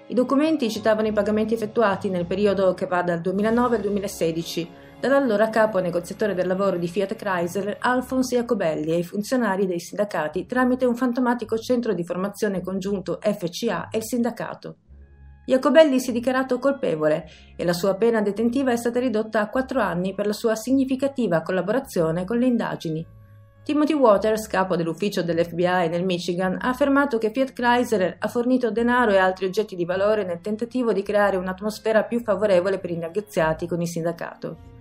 I 0.08 0.14
documenti 0.14 0.70
citavano 0.70 1.08
i 1.08 1.14
pagamenti 1.14 1.54
effettuati 1.54 2.10
nel 2.10 2.26
periodo 2.26 2.74
che 2.74 2.86
va 2.86 3.02
dal 3.02 3.22
2009 3.22 3.76
al 3.78 3.82
2016 3.82 4.70
dall'allora 5.00 5.50
capo 5.50 5.80
negoziatore 5.80 6.34
del 6.34 6.48
lavoro 6.48 6.77
di 6.77 6.88
Fiat 6.88 7.16
Chrysler 7.16 7.77
Alphonse 7.80 8.36
Jacobelli 8.36 8.92
ai 8.92 9.04
funzionari 9.04 9.68
dei 9.68 9.80
sindacati 9.80 10.48
tramite 10.48 10.86
un 10.86 10.96
fantomatico 10.96 11.58
centro 11.58 11.94
di 11.94 12.04
formazione 12.04 12.62
congiunto 12.62 13.20
FCA 13.22 13.89
e 13.89 13.98
il 13.98 14.04
sindacato. 14.04 14.77
Jacobelli 15.46 16.00
si 16.00 16.10
è 16.10 16.13
dichiarato 16.13 16.60
colpevole 16.60 17.30
e 17.56 17.63
la 17.63 17.74
sua 17.74 17.96
pena 17.96 18.22
detentiva 18.22 18.72
è 18.72 18.75
stata 18.75 19.00
ridotta 19.00 19.39
a 19.39 19.50
quattro 19.50 19.82
anni 19.82 20.13
per 20.13 20.25
la 20.25 20.34
sua 20.34 20.56
significativa 20.56 21.42
collaborazione 21.42 22.25
con 22.25 22.38
le 22.38 22.48
indagini. 22.48 23.06
Timothy 23.63 23.94
Waters, 23.94 24.48
capo 24.48 24.75
dell'ufficio 24.75 25.22
dell'FBI 25.22 25.89
nel 25.89 26.06
Michigan, 26.06 26.58
ha 26.60 26.70
affermato 26.70 27.18
che 27.18 27.32
Fiat 27.32 27.54
Chrysler 27.54 28.16
ha 28.18 28.27
fornito 28.27 28.72
denaro 28.72 29.12
e 29.12 29.18
altri 29.18 29.46
oggetti 29.46 29.75
di 29.75 29.86
valore 29.86 30.24
nel 30.24 30.42
tentativo 30.42 30.92
di 30.92 31.04
creare 31.04 31.38
un'atmosfera 31.38 32.04
più 32.04 32.22
favorevole 32.22 32.80
per 32.80 32.92
i 32.92 32.98
negoziati 32.98 33.68
con 33.68 33.82
il 33.82 33.88
sindacato. 33.88 34.77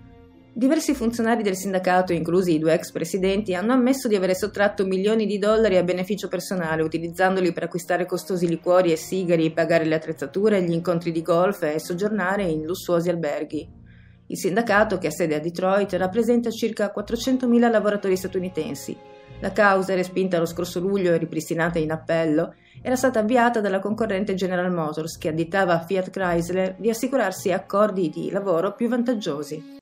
Diversi 0.58 0.94
funzionari 0.94 1.42
del 1.42 1.54
sindacato, 1.54 2.14
inclusi 2.14 2.54
i 2.54 2.58
due 2.58 2.72
ex 2.72 2.90
presidenti, 2.90 3.54
hanno 3.54 3.74
ammesso 3.74 4.08
di 4.08 4.16
avere 4.16 4.34
sottratto 4.34 4.86
milioni 4.86 5.26
di 5.26 5.36
dollari 5.38 5.76
a 5.76 5.82
beneficio 5.82 6.28
personale, 6.28 6.82
utilizzandoli 6.82 7.52
per 7.52 7.64
acquistare 7.64 8.06
costosi 8.06 8.48
liquori 8.48 8.90
e 8.90 8.96
sigari, 8.96 9.52
pagare 9.52 9.84
le 9.84 9.96
attrezzature, 9.96 10.62
gli 10.62 10.72
incontri 10.72 11.12
di 11.12 11.20
golf 11.20 11.62
e 11.64 11.78
soggiornare 11.78 12.44
in 12.44 12.64
lussuosi 12.64 13.10
alberghi. 13.10 13.68
Il 14.28 14.38
sindacato, 14.38 14.96
che 14.96 15.08
ha 15.08 15.10
sede 15.10 15.34
a 15.34 15.40
Detroit, 15.40 15.92
rappresenta 15.92 16.48
circa 16.48 16.90
400.000 16.90 17.70
lavoratori 17.70 18.16
statunitensi. 18.16 18.96
La 19.40 19.52
causa, 19.52 19.94
respinta 19.94 20.38
lo 20.38 20.46
scorso 20.46 20.80
luglio 20.80 21.12
e 21.12 21.18
ripristinata 21.18 21.78
in 21.78 21.90
appello, 21.90 22.54
era 22.80 22.96
stata 22.96 23.18
avviata 23.18 23.60
dalla 23.60 23.78
concorrente 23.78 24.32
General 24.32 24.72
Motors, 24.72 25.18
che 25.18 25.28
additava 25.28 25.74
a 25.74 25.84
Fiat 25.84 26.08
Chrysler 26.08 26.76
di 26.78 26.88
assicurarsi 26.88 27.52
accordi 27.52 28.08
di 28.08 28.30
lavoro 28.30 28.74
più 28.74 28.88
vantaggiosi. 28.88 29.74